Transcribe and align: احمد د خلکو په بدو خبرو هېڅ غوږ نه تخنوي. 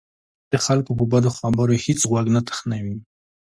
احمد 0.03 0.51
د 0.51 0.55
خلکو 0.65 0.91
په 0.99 1.05
بدو 1.11 1.29
خبرو 1.39 1.75
هېڅ 1.85 1.99
غوږ 2.09 2.27
نه 2.35 2.41
تخنوي. 2.49 2.97